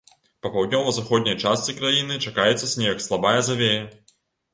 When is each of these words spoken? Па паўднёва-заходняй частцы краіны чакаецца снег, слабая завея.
Па 0.43 0.49
паўднёва-заходняй 0.53 1.37
частцы 1.43 1.75
краіны 1.81 2.17
чакаецца 2.29 2.71
снег, 2.73 3.05
слабая 3.09 3.37
завея. 3.51 3.77